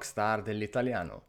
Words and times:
rockstar 0.00 0.40
dell'italiano. 0.40 1.26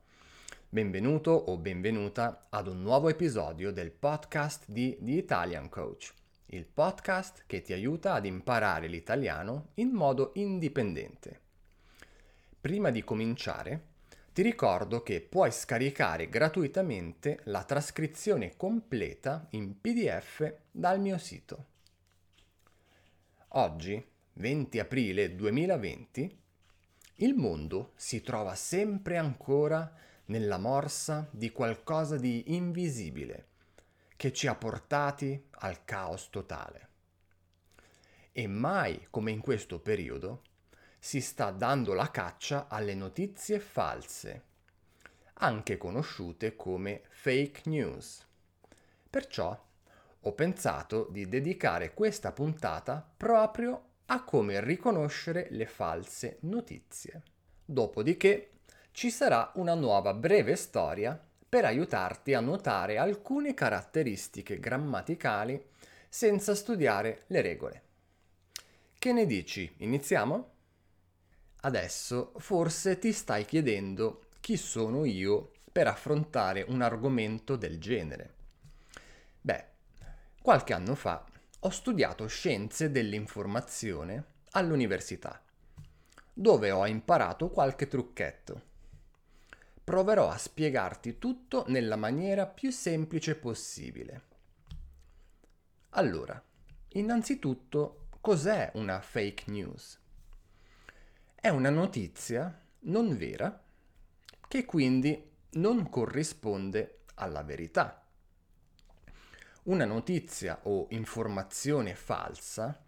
Benvenuto 0.70 1.32
o 1.32 1.58
benvenuta 1.58 2.48
ad 2.50 2.68
un 2.68 2.82
nuovo 2.82 3.10
episodio 3.10 3.70
del 3.74 3.92
podcast 3.92 4.64
di 4.68 4.98
The 5.02 5.12
Italian 5.12 5.68
Coach, 5.68 6.14
il 6.46 6.66
podcast 6.66 7.44
che 7.48 7.62
ti 7.62 7.74
aiuta 7.74 8.14
ad 8.14 8.26
imparare 8.26 8.88
l'italiano 8.88 9.72
in 9.76 9.90
modo 9.90 10.32
indipendente. 10.36 11.40
Prima 12.62 12.92
di 12.92 13.04
cominciare, 13.04 13.88
ti 14.32 14.42
ricordo 14.42 15.04
che 15.04 15.20
puoi 15.20 15.52
scaricare 15.52 16.30
gratuitamente 16.30 17.42
la 17.46 17.66
trascrizione 17.66 18.56
completa 18.56 19.48
in 19.50 19.82
PDF 19.82 20.50
dal 20.72 21.02
mio 21.02 21.18
sito. 21.18 21.66
Oggi, 23.50 24.02
20 24.34 24.80
aprile 24.80 25.36
2020, 25.36 26.40
il 27.16 27.36
mondo 27.36 27.92
si 27.96 28.22
trova 28.22 28.56
sempre 28.56 29.18
ancora 29.18 29.94
nella 30.26 30.58
morsa 30.58 31.28
di 31.32 31.52
qualcosa 31.52 32.18
di 32.18 32.56
invisibile 32.56 33.48
che 34.16 34.32
ci 34.32 34.48
ha 34.48 34.56
portati 34.56 35.48
al 35.50 35.84
caos 35.84 36.30
totale. 36.30 36.90
E 38.32 38.48
mai 38.48 39.08
come 39.10 39.32
in 39.32 39.42
questo 39.42 39.80
periodo 39.80 40.44
si 40.98 41.20
sta 41.22 41.52
dando 41.52 41.94
la 41.94 42.12
caccia 42.12 42.68
alle 42.68 42.94
notizie 42.94 43.60
false, 43.60 44.44
anche 45.34 45.78
conosciute 45.78 46.56
come 46.56 47.02
fake 47.10 47.64
news. 47.66 48.26
Perciò 49.10 49.70
ho 50.22 50.34
pensato 50.34 51.08
di 51.10 51.28
dedicare 51.28 51.94
questa 51.94 52.32
puntata 52.32 53.04
proprio 53.18 53.90
a 54.14 54.24
come 54.24 54.60
riconoscere 54.60 55.48
le 55.52 55.66
false 55.66 56.38
notizie. 56.42 57.24
Dopodiché 57.64 58.50
ci 58.92 59.10
sarà 59.10 59.52
una 59.56 59.74
nuova 59.74 60.14
breve 60.14 60.58
storia 60.58 61.18
per 61.48 61.64
aiutarti 61.64 62.34
a 62.34 62.42
notare 62.42 62.98
alcune 62.98 63.54
caratteristiche 63.54 64.60
grammaticali 64.60 65.66
senza 66.10 66.56
studiare 66.56 67.22
le 67.28 67.42
regole. 67.42 67.82
Che 69.00 69.14
ne 69.14 69.26
dici? 69.26 69.74
Iniziamo? 69.78 70.50
Adesso 71.62 72.34
forse 72.38 73.00
ti 73.00 73.14
stai 73.14 73.46
chiedendo 73.46 74.26
chi 74.42 74.58
sono 74.58 75.06
io 75.06 75.52
per 75.72 75.88
affrontare 75.88 76.66
un 76.68 76.82
argomento 76.82 77.56
del 77.56 77.80
genere. 77.80 78.34
Beh, 79.40 79.66
qualche 80.42 80.74
anno 80.74 80.96
fa 80.96 81.31
ho 81.64 81.70
studiato 81.70 82.26
scienze 82.26 82.90
dell'informazione 82.90 84.24
all'università, 84.54 85.40
dove 86.34 86.72
ho 86.72 86.88
imparato 86.88 87.50
qualche 87.50 87.88
trucchetto. 87.88 88.70
Proverò 89.84 90.28
a 90.28 90.38
spiegarti 90.38 91.20
tutto 91.20 91.66
nella 91.68 91.98
maniera 91.98 92.48
più 92.48 92.72
semplice 92.72 93.36
possibile. 93.36 94.22
Allora, 95.92 96.42
innanzitutto, 96.94 98.08
cos'è 98.22 98.72
una 98.74 99.00
fake 99.00 99.52
news? 99.52 100.00
È 101.36 101.50
una 101.50 101.70
notizia 101.70 102.60
non 102.86 103.16
vera 103.16 103.64
che 104.48 104.66
quindi 104.66 105.30
non 105.52 105.88
corrisponde 105.90 107.02
alla 107.14 107.44
verità 107.44 108.01
una 109.64 109.86
notizia 109.86 110.60
o 110.64 110.88
informazione 110.90 111.94
falsa 111.94 112.82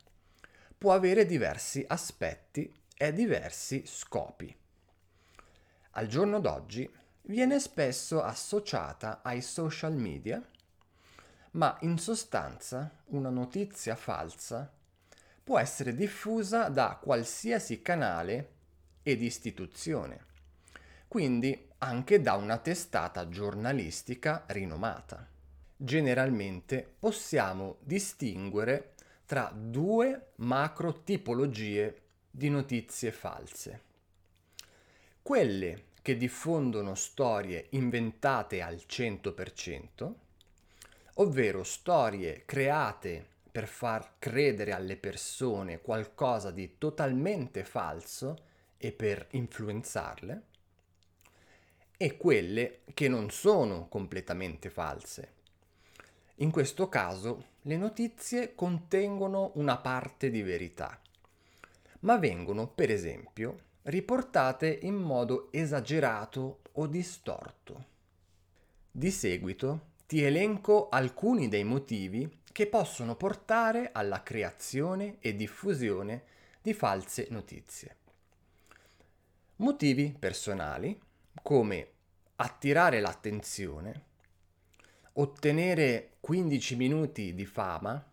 può 0.75 0.93
avere 0.93 1.25
diversi 1.25 1.85
aspetti 1.87 2.73
e 2.97 3.13
diversi 3.13 3.83
scopi. 3.85 4.55
Al 5.91 6.07
giorno 6.07 6.39
d'oggi 6.39 6.89
viene 7.23 7.59
spesso 7.59 8.23
associata 8.23 9.21
ai 9.21 9.41
social 9.41 9.93
media, 9.93 10.41
ma 11.51 11.77
in 11.81 11.99
sostanza 11.99 13.03
una 13.05 13.29
notizia 13.29 13.95
falsa 13.95 14.71
può 15.43 15.59
essere 15.59 15.93
diffusa 15.93 16.69
da 16.69 16.97
qualsiasi 16.99 17.83
canale 17.83 18.51
ed 19.03 19.21
istituzione, 19.21 20.25
quindi 21.07 21.69
anche 21.77 22.19
da 22.19 22.33
una 22.33 22.57
testata 22.57 23.29
giornalistica 23.29 24.45
rinomata 24.47 25.32
generalmente 25.83 26.95
possiamo 26.97 27.75
distinguere 27.81 28.93
tra 29.25 29.51
due 29.53 30.29
macro 30.35 31.03
tipologie 31.03 32.01
di 32.31 32.47
notizie 32.49 33.11
false. 33.11 33.81
Quelle 35.21 35.87
che 36.01 36.15
diffondono 36.15 36.95
storie 36.95 37.67
inventate 37.71 38.61
al 38.61 38.81
100%, 38.87 40.13
ovvero 41.15 41.63
storie 41.63 42.43
create 42.45 43.25
per 43.51 43.67
far 43.67 44.13
credere 44.19 44.71
alle 44.71 44.95
persone 44.95 45.81
qualcosa 45.81 46.49
di 46.51 46.77
totalmente 46.77 47.65
falso 47.65 48.45
e 48.77 48.93
per 48.93 49.27
influenzarle, 49.31 50.43
e 51.97 52.17
quelle 52.17 52.81
che 52.93 53.09
non 53.09 53.29
sono 53.31 53.87
completamente 53.89 54.69
false, 54.69 55.41
in 56.37 56.51
questo 56.51 56.89
caso 56.89 57.51
le 57.61 57.77
notizie 57.77 58.55
contengono 58.55 59.51
una 59.55 59.77
parte 59.77 60.29
di 60.29 60.41
verità, 60.41 60.99
ma 62.01 62.17
vengono, 62.17 62.67
per 62.67 62.89
esempio, 62.89 63.71
riportate 63.83 64.79
in 64.81 64.95
modo 64.95 65.51
esagerato 65.51 66.61
o 66.73 66.87
distorto. 66.87 67.85
Di 68.91 69.11
seguito 69.11 69.91
ti 70.05 70.23
elenco 70.23 70.89
alcuni 70.89 71.47
dei 71.47 71.63
motivi 71.63 72.41
che 72.51 72.67
possono 72.67 73.15
portare 73.15 73.89
alla 73.91 74.21
creazione 74.21 75.17
e 75.19 75.35
diffusione 75.35 76.23
di 76.61 76.73
false 76.73 77.27
notizie. 77.29 77.95
Motivi 79.57 80.15
personali 80.17 80.99
come 81.41 81.87
attirare 82.35 82.99
l'attenzione, 82.99 84.11
ottenere 85.13 86.13
15 86.19 86.75
minuti 86.75 87.35
di 87.35 87.45
fama 87.45 88.03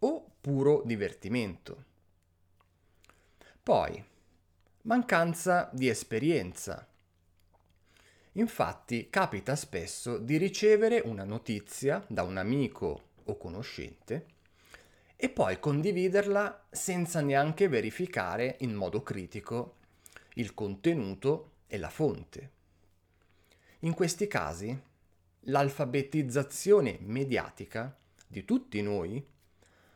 o 0.00 0.30
puro 0.40 0.82
divertimento. 0.84 1.84
Poi, 3.62 4.04
mancanza 4.82 5.70
di 5.72 5.88
esperienza. 5.88 6.86
Infatti 8.32 9.08
capita 9.10 9.56
spesso 9.56 10.18
di 10.18 10.36
ricevere 10.36 11.00
una 11.04 11.24
notizia 11.24 12.04
da 12.08 12.22
un 12.22 12.36
amico 12.36 13.10
o 13.24 13.36
conoscente 13.36 14.26
e 15.16 15.28
poi 15.30 15.58
condividerla 15.58 16.66
senza 16.70 17.20
neanche 17.20 17.68
verificare 17.68 18.56
in 18.60 18.74
modo 18.74 19.02
critico 19.02 19.76
il 20.34 20.52
contenuto 20.52 21.52
e 21.66 21.78
la 21.78 21.88
fonte. 21.88 22.50
In 23.80 23.94
questi 23.94 24.26
casi 24.26 24.78
l'alfabetizzazione 25.46 26.98
mediatica 27.00 27.94
di 28.26 28.44
tutti 28.44 28.80
noi 28.80 29.24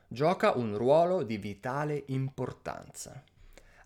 gioca 0.07 0.57
un 0.57 0.77
ruolo 0.77 1.23
di 1.23 1.37
vitale 1.39 2.05
importanza. 2.09 3.23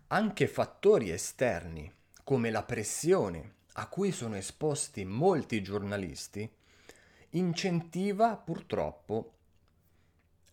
Anche 0.07 0.47
fattori 0.47 1.09
esterni, 1.09 1.91
come 2.23 2.49
la 2.49 2.63
pressione 2.63 3.55
a 3.73 3.87
cui 3.87 4.11
sono 4.11 4.35
esposti 4.35 5.05
molti 5.05 5.61
giornalisti, 5.61 6.49
incentiva 7.31 8.37
purtroppo 8.37 9.31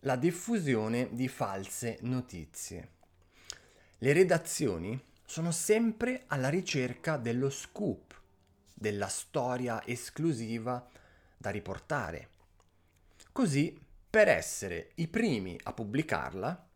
la 0.01 0.15
diffusione 0.15 1.09
di 1.11 1.27
false 1.27 1.97
notizie. 2.01 2.89
Le 3.99 4.13
redazioni 4.13 4.99
sono 5.23 5.51
sempre 5.51 6.23
alla 6.27 6.49
ricerca 6.49 7.17
dello 7.17 7.49
scoop, 7.49 8.19
della 8.73 9.07
storia 9.07 9.85
esclusiva 9.85 10.89
da 11.41 11.49
riportare. 11.49 12.29
Così, 13.33 13.77
per 14.09 14.29
essere 14.29 14.91
i 14.95 15.07
primi 15.07 15.59
a 15.63 15.73
pubblicarla, 15.73 16.69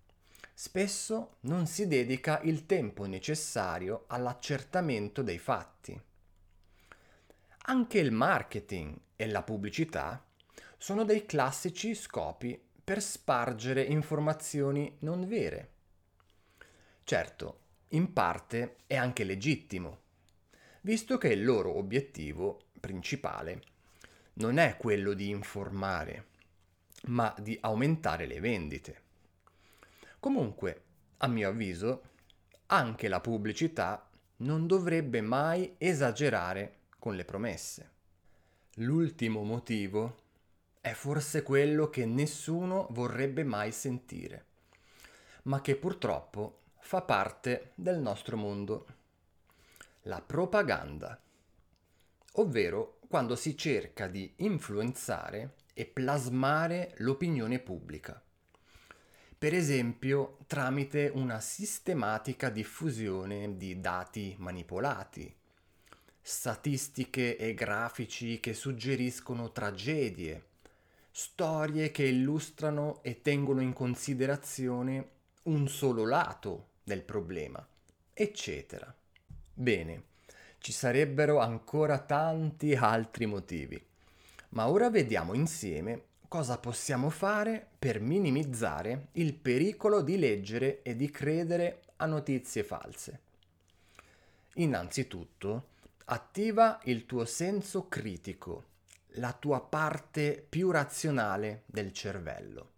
spesso 0.54 1.38
non 1.42 1.68
si 1.68 1.88
dedica 1.88 2.42
il 2.42 2.66
tempo 2.66 3.06
necessario 3.06 4.06
all'accertamento 4.08 5.22
dei 5.22 5.38
fatti. 5.38 6.02
Anche 7.68 8.00
il 8.00 8.12
marketing 8.12 8.98
e 9.16 9.28
la 9.28 9.44
pubblicità 9.44 10.24
sono 10.78 11.04
dei 11.04 11.26
classici 11.26 11.94
scopi 11.94 12.60
per 12.84 13.02
spargere 13.02 13.82
informazioni 13.82 14.98
non 15.00 15.28
vere. 15.28 15.74
Certo, 17.04 17.60
in 17.90 18.14
parte 18.14 18.78
è 18.88 18.96
anche 18.96 19.24
legittimo, 19.24 20.00
visto 20.82 21.18
che 21.18 21.30
il 21.30 21.44
loro 21.44 21.78
obiettivo 21.78 22.62
principale 22.80 23.74
non 24.36 24.58
è 24.58 24.78
quello 24.78 25.14
di 25.14 25.30
informare, 25.30 26.28
ma 27.08 27.34
di 27.40 27.58
aumentare 27.62 28.26
le 28.26 28.40
vendite. 28.40 29.02
Comunque, 30.20 30.82
a 31.18 31.28
mio 31.28 31.50
avviso, 31.50 32.02
anche 32.68 33.08
la 33.08 33.20
pubblicità 33.20 34.10
non 34.38 34.68
dovrebbe 34.68 35.22
mai 35.22 35.76
esagerare 35.78 36.80
con 37.00 37.16
le 37.16 37.24
promesse. 37.24 37.92
L'ultimo 38.76 39.44
motivo 39.44 40.24
è 40.82 40.92
forse 40.92 41.44
quello 41.44 41.90
che 41.90 42.06
nessuno 42.06 42.88
vorrebbe 42.92 43.44
mai 43.44 43.72
sentire, 43.72 44.46
ma 45.44 45.62
che 45.62 45.76
purtroppo 45.76 46.60
fa 46.80 47.02
parte 47.02 47.72
del 47.76 48.00
nostro 48.00 48.36
mondo. 48.36 48.86
La 50.04 50.22
propaganda, 50.22 51.20
ovvero 52.36 53.00
quando 53.08 53.36
si 53.36 53.56
cerca 53.58 54.08
di 54.08 54.34
influenzare 54.38 55.56
e 55.74 55.86
plasmare 55.86 56.94
l'opinione 56.98 57.60
pubblica. 57.60 58.22
Per 59.38 59.54
esempio 59.54 60.38
tramite 60.48 61.12
una 61.14 61.40
sistematica 61.40 62.50
diffusione 62.50 63.58
di 63.58 63.80
dati 63.80 64.36
manipolati, 64.40 65.34
statistiche 66.22 67.38
e 67.38 67.54
grafici 67.54 68.40
che 68.40 68.54
suggeriscono 68.54 69.52
tragedie, 69.52 70.46
storie 71.12 71.92
che 71.92 72.04
illustrano 72.06 73.04
e 73.04 73.22
tengono 73.22 73.62
in 73.62 73.74
considerazione 73.74 75.10
un 75.44 75.68
solo 75.68 76.06
lato 76.06 76.70
del 76.84 77.04
problema, 77.04 77.66
eccetera. 78.14 78.94
Bene, 79.54 80.04
ci 80.66 80.72
sarebbero 80.72 81.38
ancora 81.38 82.00
tanti 82.00 82.74
altri 82.74 83.28
motivi, 83.28 83.80
ma 84.50 84.68
ora 84.68 84.90
vediamo 84.90 85.36
insieme 85.36 86.06
cosa 86.28 86.58
possiamo 86.58 87.12
fare 87.12 87.68
per 87.78 88.00
minimizzare 88.00 89.10
il 89.12 89.36
pericolo 89.36 90.02
di 90.02 90.18
leggere 90.18 90.82
e 90.82 90.96
di 90.96 91.12
credere 91.12 91.84
a 91.98 92.08
notizie 92.08 92.64
false. 92.64 93.20
Innanzitutto, 94.56 95.68
attiva 96.06 96.80
il 96.86 97.06
tuo 97.06 97.26
senso 97.26 97.88
critico, 97.88 98.64
la 99.18 99.34
tua 99.34 99.62
parte 99.62 100.44
più 100.50 100.72
razionale 100.72 101.62
del 101.68 101.94
cervello. 101.94 102.72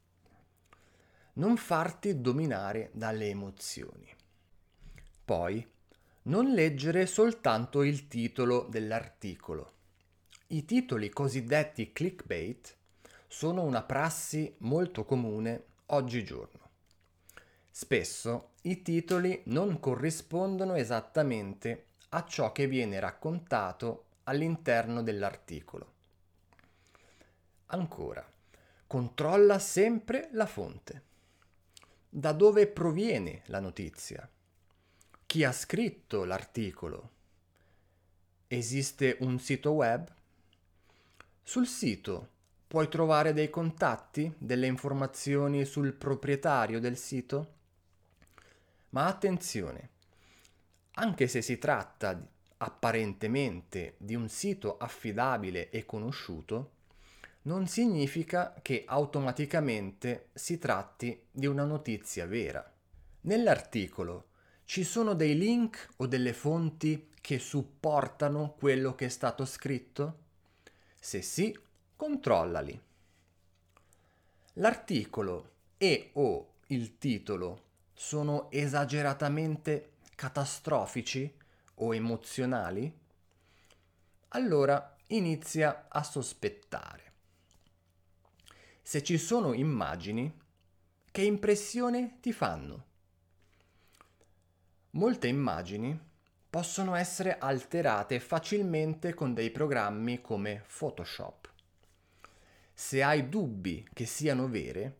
Non 1.35 1.55
farti 1.55 2.19
dominare 2.19 2.89
dalle 2.91 3.29
emozioni. 3.29 4.13
Poi, 5.23 5.75
non 6.27 6.51
leggere 6.51 7.05
soltanto 7.05 7.83
il 7.83 8.07
titolo 8.07 8.67
dell'articolo. 8.69 9.71
I 10.47 10.65
titoli 10.65 11.09
cosiddetti 11.09 11.93
clickbait 11.93 12.75
sono 13.27 13.63
una 13.63 13.81
prassi 13.81 14.53
molto 14.59 15.05
comune 15.05 15.63
oggigiorno. 15.87 16.69
Spesso 17.71 18.51
i 18.63 18.81
titoli 18.81 19.41
non 19.45 19.79
corrispondono 19.79 20.75
esattamente 20.75 21.85
a 22.09 22.25
ciò 22.25 22.51
che 22.51 22.67
viene 22.67 22.99
raccontato 22.99 24.05
all'interno 24.23 25.03
dell'articolo. 25.03 25.93
Ancora, 27.67 28.25
controlla 28.85 29.59
sempre 29.59 30.27
la 30.33 30.45
fonte. 30.45 31.03
Da 32.09 32.33
dove 32.33 32.67
proviene 32.67 33.43
la 33.45 33.59
notizia? 33.59 34.29
Chi 35.27 35.43
ha 35.43 35.51
scritto 35.51 36.23
l'articolo? 36.23 37.09
Esiste 38.47 39.17
un 39.19 39.39
sito 39.39 39.71
web? 39.71 40.09
Sul 41.43 41.67
sito 41.67 42.29
puoi 42.65 42.87
trovare 42.87 43.33
dei 43.33 43.49
contatti, 43.49 44.33
delle 44.37 44.67
informazioni 44.67 45.65
sul 45.65 45.91
proprietario 45.91 46.79
del 46.79 46.95
sito? 46.95 47.55
Ma 48.91 49.07
attenzione, 49.07 49.89
anche 50.93 51.27
se 51.27 51.41
si 51.41 51.57
tratta 51.57 52.25
apparentemente 52.59 53.95
di 53.97 54.15
un 54.15 54.29
sito 54.29 54.77
affidabile 54.77 55.69
e 55.71 55.85
conosciuto, 55.85 56.71
non 57.41 57.67
significa 57.67 58.55
che 58.61 58.85
automaticamente 58.87 60.29
si 60.31 60.57
tratti 60.57 61.21
di 61.29 61.47
una 61.47 61.65
notizia 61.65 62.25
vera. 62.25 62.65
Nell'articolo 63.23 64.27
ci 64.67 64.83
sono 64.83 65.13
dei 65.13 65.37
link 65.37 65.93
o 65.95 66.07
delle 66.07 66.33
fonti 66.33 67.11
che 67.21 67.39
supportano 67.39 68.53
quello 68.59 68.95
che 68.95 69.05
è 69.05 69.09
stato 69.09 69.45
scritto? 69.45 70.25
Se 70.99 71.21
sì, 71.21 71.57
controllali. 71.95 72.77
L'articolo 74.55 75.51
e 75.77 76.09
o 76.15 76.55
il 76.67 76.97
titolo 76.97 77.63
sono 77.93 78.51
esageratamente 78.51 79.93
catastrofici 80.15 81.33
o 81.75 81.95
emozionali, 81.95 82.93
allora 84.29 84.97
inizia 85.07 85.85
a 85.87 86.03
sospettare. 86.03 87.13
Se 88.81 89.01
ci 89.01 89.17
sono 89.17 89.53
immagini, 89.53 90.29
che 91.09 91.21
impressione 91.21 92.17
ti 92.19 92.33
fanno? 92.33 92.86
Molte 94.97 95.27
immagini 95.27 95.95
possono 96.49 96.95
essere 96.95 97.37
alterate 97.37 98.19
facilmente 98.19 99.13
con 99.13 99.35
dei 99.35 99.51
programmi 99.51 100.21
come 100.21 100.63
Photoshop. 100.75 101.51
Se 102.73 103.03
hai 103.03 103.29
dubbi 103.29 103.87
che 103.93 104.07
siano 104.07 104.47
vere, 104.47 104.97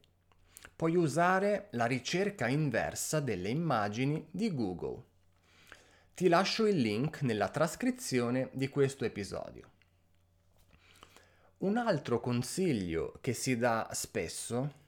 puoi 0.75 0.95
usare 0.95 1.69
la 1.71 1.88
ricerca 1.88 2.47
inversa 2.47 3.19
delle 3.19 3.49
immagini 3.49 4.23
di 4.29 4.53
Google. 4.53 5.01
Ti 6.13 6.27
lascio 6.27 6.67
il 6.67 6.77
link 6.77 7.23
nella 7.23 7.49
trascrizione 7.49 8.51
di 8.53 8.67
questo 8.67 9.03
episodio. 9.03 9.71
Un 11.59 11.75
altro 11.75 12.19
consiglio 12.19 13.17
che 13.19 13.33
si 13.33 13.57
dà 13.57 13.89
spesso 13.94 14.85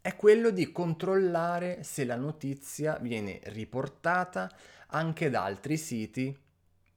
è 0.00 0.16
quello 0.16 0.50
di 0.50 0.70
controllare 0.72 1.82
se 1.82 2.04
la 2.04 2.16
notizia 2.16 2.98
viene 2.98 3.40
riportata 3.44 4.50
anche 4.88 5.28
da 5.28 5.44
altri 5.44 5.76
siti 5.76 6.36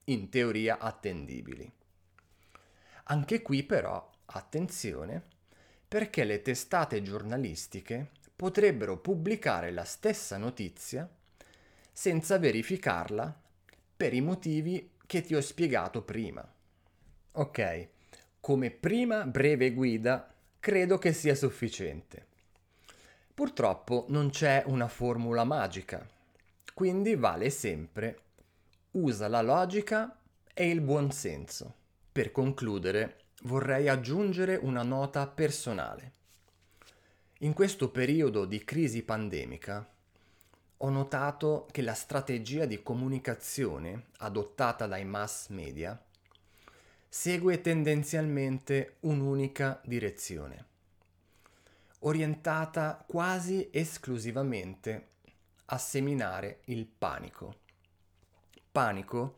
in 0.06 0.30
teoria 0.30 0.78
attendibili. 0.80 1.70
Anche 3.06 3.42
qui 3.42 3.64
però, 3.64 4.10
attenzione, 4.26 5.24
perché 5.88 6.24
le 6.24 6.42
testate 6.42 7.02
giornalistiche 7.02 8.12
potrebbero 8.36 8.98
pubblicare 8.98 9.72
la 9.72 9.84
stessa 9.84 10.38
notizia 10.38 11.10
senza 11.92 12.38
verificarla 12.38 13.42
per 13.98 14.14
i 14.14 14.22
motivi 14.22 14.92
che 15.06 15.22
ti 15.22 15.36
ho 15.36 15.42
spiegato 15.42 16.02
prima. 16.04 16.48
Ok, 17.34 17.90
come 18.40 18.72
prima 18.72 19.26
breve 19.26 19.74
guida 19.74 20.34
credo 20.60 20.98
che 20.98 21.12
sia 21.12 21.36
sufficiente. 21.36 22.28
Purtroppo 23.34 24.06
non 24.10 24.30
c'è 24.30 24.64
una 24.68 24.88
formula 24.88 25.44
magica, 25.44 26.06
quindi 26.74 27.16
vale 27.16 27.50
sempre 27.50 28.20
usa 28.92 29.28
la 29.28 29.42
logica 29.42 30.20
e 30.54 30.70
il 30.70 30.82
buonsenso. 30.82 31.74
Per 32.12 32.32
concludere, 32.32 33.26
vorrei 33.44 33.88
aggiungere 33.88 34.56
una 34.56 34.84
nota 34.84 35.26
personale. 35.28 36.12
In 37.40 37.54
questo 37.54 37.90
periodo 37.90 38.46
di 38.46 38.64
crisi 38.64 39.02
pandemica 39.02 39.90
ho 40.78 40.90
notato 40.90 41.68
che 41.72 41.82
la 41.82 41.94
strategia 41.94 42.66
di 42.66 42.84
comunicazione 42.84 44.08
adottata 44.18 44.88
dai 44.88 45.06
mass 45.06 45.48
media 45.50 46.00
segue 47.08 47.62
tendenzialmente 47.62 48.98
un'unica 49.02 49.80
direzione, 49.86 50.66
orientata 52.04 53.04
quasi 53.08 53.70
esclusivamente 53.72 55.10
a 55.66 55.78
seminare 55.78 56.62
il 56.66 56.86
panico. 56.86 57.60
Panico 58.72 59.36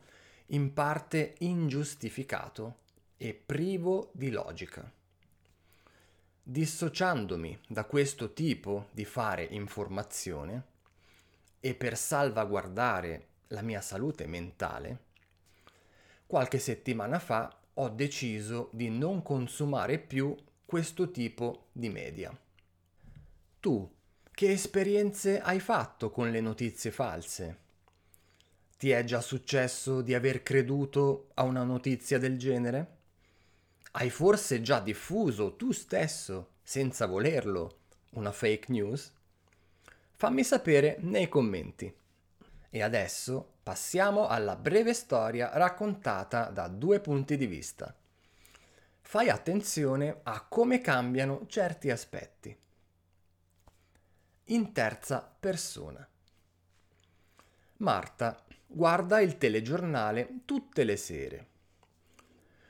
in 0.48 0.72
parte 0.72 1.34
ingiustificato 1.38 2.80
e 3.16 3.34
privo 3.34 4.10
di 4.12 4.30
logica. 4.30 4.90
Dissociandomi 6.42 7.58
da 7.68 7.84
questo 7.84 8.32
tipo 8.32 8.88
di 8.92 9.04
fare 9.04 9.44
informazione 9.44 10.62
e 11.60 11.74
per 11.74 11.96
salvaguardare 11.96 13.28
la 13.48 13.62
mia 13.62 13.80
salute 13.80 14.26
mentale, 14.26 14.98
qualche 16.26 16.58
settimana 16.58 17.18
fa 17.18 17.58
ho 17.74 17.88
deciso 17.88 18.68
di 18.72 18.88
non 18.90 19.22
consumare 19.22 19.98
più 19.98 20.34
questo 20.64 21.10
tipo 21.10 21.66
di 21.72 21.88
media. 21.88 22.36
Tu, 23.64 23.90
che 24.30 24.52
esperienze 24.52 25.40
hai 25.40 25.58
fatto 25.58 26.10
con 26.10 26.30
le 26.30 26.42
notizie 26.42 26.90
false? 26.90 27.58
Ti 28.76 28.90
è 28.90 29.04
già 29.04 29.22
successo 29.22 30.02
di 30.02 30.12
aver 30.12 30.42
creduto 30.42 31.30
a 31.32 31.44
una 31.44 31.64
notizia 31.64 32.18
del 32.18 32.36
genere? 32.36 32.96
Hai 33.92 34.10
forse 34.10 34.60
già 34.60 34.80
diffuso 34.80 35.56
tu 35.56 35.72
stesso, 35.72 36.56
senza 36.62 37.06
volerlo, 37.06 37.78
una 38.16 38.32
fake 38.32 38.70
news? 38.70 39.10
Fammi 40.10 40.44
sapere 40.44 40.98
nei 41.00 41.30
commenti. 41.30 41.90
E 42.68 42.82
adesso 42.82 43.54
passiamo 43.62 44.26
alla 44.26 44.56
breve 44.56 44.92
storia 44.92 45.52
raccontata 45.54 46.50
da 46.50 46.68
due 46.68 47.00
punti 47.00 47.38
di 47.38 47.46
vista. 47.46 47.96
Fai 49.00 49.30
attenzione 49.30 50.20
a 50.22 50.44
come 50.46 50.82
cambiano 50.82 51.46
certi 51.46 51.90
aspetti. 51.90 52.58
In 54.48 54.72
terza 54.72 55.20
persona. 55.40 56.06
Marta 57.78 58.44
guarda 58.66 59.20
il 59.20 59.38
telegiornale 59.38 60.40
tutte 60.44 60.84
le 60.84 60.96
sere. 60.98 61.48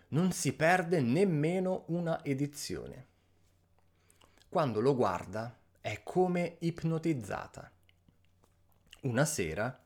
Non 0.08 0.30
si 0.30 0.52
perde 0.52 1.00
nemmeno 1.00 1.82
una 1.88 2.24
edizione. 2.24 3.06
Quando 4.48 4.78
lo 4.80 4.94
guarda 4.94 5.58
è 5.80 6.02
come 6.04 6.58
ipnotizzata. 6.60 7.68
Una 9.00 9.24
sera, 9.24 9.76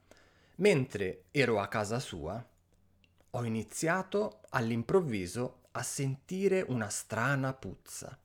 mentre 0.56 1.24
ero 1.30 1.58
a 1.58 1.68
casa 1.68 1.98
sua, 2.00 2.46
ho 3.30 3.44
iniziato 3.44 4.40
all'improvviso 4.50 5.62
a 5.72 5.82
sentire 5.82 6.66
una 6.68 6.90
strana 6.90 7.54
puzza. 7.54 8.18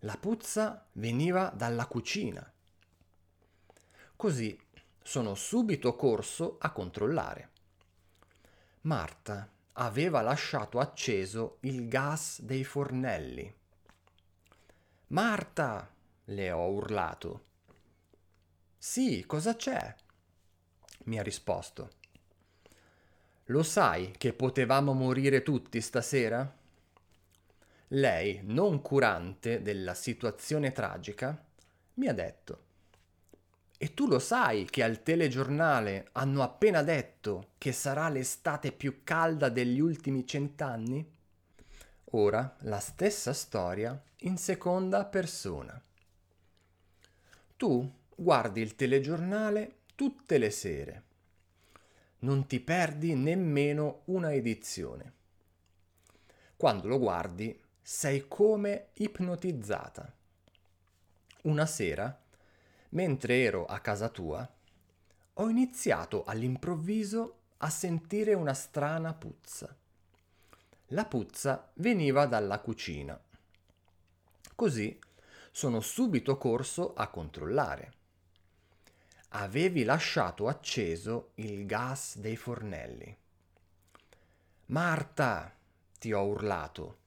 La 0.00 0.16
puzza 0.16 0.86
veniva 0.92 1.52
dalla 1.54 1.86
cucina. 1.86 2.52
Così 4.14 4.58
sono 5.02 5.34
subito 5.34 5.96
corso 5.96 6.56
a 6.60 6.70
controllare. 6.70 7.50
Marta 8.82 9.50
aveva 9.72 10.20
lasciato 10.20 10.78
acceso 10.78 11.58
il 11.60 11.88
gas 11.88 12.40
dei 12.42 12.64
fornelli. 12.64 13.52
Marta, 15.08 15.90
le 16.24 16.50
ho 16.50 16.68
urlato. 16.68 17.44
Sì, 18.76 19.24
cosa 19.26 19.56
c'è? 19.56 19.94
mi 21.08 21.18
ha 21.18 21.22
risposto. 21.22 21.90
Lo 23.46 23.62
sai 23.62 24.12
che 24.16 24.32
potevamo 24.34 24.92
morire 24.92 25.42
tutti 25.42 25.80
stasera? 25.80 26.57
Lei, 27.88 28.40
non 28.44 28.82
curante 28.82 29.62
della 29.62 29.94
situazione 29.94 30.72
tragica, 30.72 31.42
mi 31.94 32.06
ha 32.06 32.12
detto 32.12 32.66
e 33.80 33.94
tu 33.94 34.08
lo 34.08 34.18
sai 34.18 34.64
che 34.64 34.82
al 34.82 35.04
telegiornale 35.04 36.08
hanno 36.12 36.42
appena 36.42 36.82
detto 36.82 37.50
che 37.58 37.70
sarà 37.70 38.08
l'estate 38.08 38.72
più 38.72 39.04
calda 39.04 39.48
degli 39.48 39.78
ultimi 39.78 40.26
cent'anni? 40.26 41.08
Ora 42.12 42.56
la 42.62 42.80
stessa 42.80 43.32
storia 43.32 44.02
in 44.22 44.36
seconda 44.36 45.04
persona. 45.04 45.80
Tu 47.56 47.92
guardi 48.16 48.60
il 48.62 48.74
telegiornale 48.74 49.76
tutte 49.94 50.38
le 50.38 50.50
sere. 50.50 51.02
Non 52.20 52.48
ti 52.48 52.58
perdi 52.58 53.14
nemmeno 53.14 54.00
una 54.06 54.32
edizione. 54.32 55.12
Quando 56.56 56.88
lo 56.88 56.98
guardi 56.98 57.56
sei 57.90 58.28
come 58.28 58.88
ipnotizzata. 58.96 60.12
Una 61.44 61.64
sera 61.64 62.20
mentre 62.90 63.40
ero 63.40 63.64
a 63.64 63.78
casa 63.78 64.10
tua, 64.10 64.46
ho 65.32 65.48
iniziato 65.48 66.24
all'improvviso 66.24 67.38
a 67.56 67.70
sentire 67.70 68.34
una 68.34 68.52
strana 68.52 69.14
puzza. 69.14 69.74
La 70.88 71.06
puzza 71.06 71.70
veniva 71.76 72.26
dalla 72.26 72.60
cucina. 72.60 73.18
Così 74.54 74.98
sono 75.50 75.80
subito 75.80 76.36
corso 76.36 76.92
a 76.92 77.08
controllare. 77.08 77.92
Avevi 79.30 79.84
lasciato 79.84 80.46
acceso 80.46 81.30
il 81.36 81.64
gas 81.64 82.18
dei 82.18 82.36
fornelli. 82.36 83.16
Marta, 84.66 85.56
ti 85.98 86.12
ho 86.12 86.22
urlato. 86.24 87.06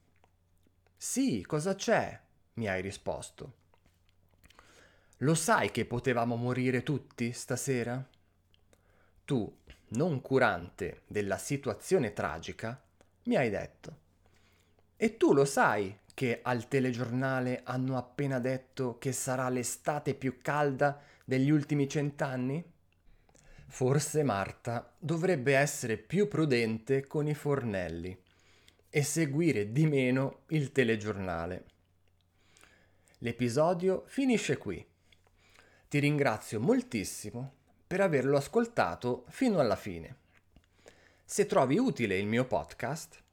Sì, 1.03 1.43
cosa 1.47 1.73
c'è? 1.73 2.15
mi 2.53 2.69
hai 2.69 2.79
risposto. 2.79 3.53
Lo 5.17 5.33
sai 5.33 5.71
che 5.71 5.85
potevamo 5.85 6.35
morire 6.35 6.83
tutti 6.83 7.33
stasera? 7.33 8.07
Tu, 9.25 9.57
non 9.87 10.21
curante 10.21 11.01
della 11.07 11.39
situazione 11.39 12.13
tragica, 12.13 12.79
mi 13.23 13.35
hai 13.35 13.49
detto. 13.49 13.97
E 14.95 15.17
tu 15.17 15.33
lo 15.33 15.43
sai 15.43 15.97
che 16.13 16.41
al 16.43 16.67
telegiornale 16.67 17.61
hanno 17.63 17.97
appena 17.97 18.37
detto 18.37 18.99
che 18.99 19.11
sarà 19.11 19.49
l'estate 19.49 20.13
più 20.13 20.37
calda 20.39 21.01
degli 21.25 21.49
ultimi 21.49 21.89
cent'anni? 21.89 22.63
Forse 23.65 24.21
Marta 24.21 24.93
dovrebbe 24.99 25.55
essere 25.55 25.97
più 25.97 26.27
prudente 26.27 27.07
con 27.07 27.27
i 27.27 27.33
fornelli 27.33 28.29
e 28.93 29.03
seguire 29.03 29.71
di 29.71 29.87
meno 29.87 30.41
il 30.47 30.73
telegiornale. 30.73 31.65
L'episodio 33.19 34.03
finisce 34.07 34.57
qui. 34.57 34.85
Ti 35.87 35.99
ringrazio 35.99 36.59
moltissimo 36.59 37.53
per 37.87 38.01
averlo 38.01 38.35
ascoltato 38.35 39.23
fino 39.29 39.59
alla 39.59 39.77
fine. 39.77 40.17
Se 41.23 41.45
trovi 41.45 41.77
utile 41.77 42.17
il 42.17 42.27
mio 42.27 42.45
podcast, 42.45 43.23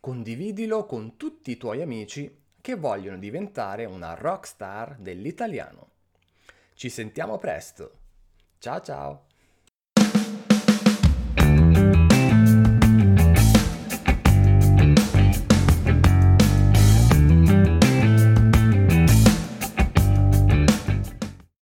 condividilo 0.00 0.84
con 0.84 1.16
tutti 1.16 1.52
i 1.52 1.56
tuoi 1.56 1.80
amici 1.80 2.42
che 2.60 2.74
vogliono 2.74 3.18
diventare 3.18 3.84
una 3.84 4.14
rockstar 4.14 4.96
dell'italiano. 4.98 5.90
Ci 6.74 6.88
sentiamo 6.88 7.38
presto. 7.38 7.98
Ciao 8.58 8.80
ciao! 8.80 9.23